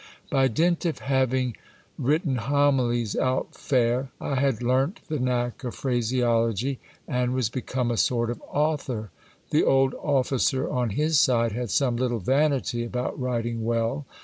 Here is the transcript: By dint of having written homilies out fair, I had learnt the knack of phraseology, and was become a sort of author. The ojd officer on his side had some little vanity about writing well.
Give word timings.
By 0.31 0.47
dint 0.47 0.83
of 0.85 0.97
having 0.97 1.55
written 1.95 2.37
homilies 2.37 3.15
out 3.15 3.53
fair, 3.53 4.09
I 4.19 4.33
had 4.33 4.63
learnt 4.63 4.99
the 5.09 5.19
knack 5.19 5.63
of 5.63 5.75
phraseology, 5.75 6.79
and 7.07 7.35
was 7.35 7.49
become 7.51 7.91
a 7.91 7.97
sort 7.97 8.31
of 8.31 8.41
author. 8.47 9.11
The 9.51 9.61
ojd 9.61 9.93
officer 10.01 10.67
on 10.67 10.89
his 10.97 11.19
side 11.19 11.51
had 11.51 11.69
some 11.69 11.97
little 11.97 12.17
vanity 12.17 12.83
about 12.83 13.19
writing 13.21 13.63
well. 13.63 14.07